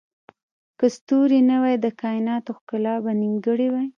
[0.79, 3.87] که ستوري نه وای، د کایناتو ښکلا به نیمګړې وای.